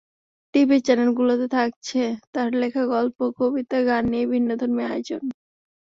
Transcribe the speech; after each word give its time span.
TV 0.53 0.77
চ্যানেলগুলোতে 0.85 1.47
থাকছে 1.55 2.01
তাঁর 2.33 2.49
লেখা 2.61 2.83
গল্প, 2.87 3.17
কবিতা, 3.39 3.77
গান 3.85 4.03
নিয়ে 4.11 4.25
ভিন্নধর্মী 4.25 4.81
আয়োজন। 4.89 5.23